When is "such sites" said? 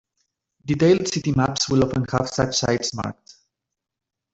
2.27-2.91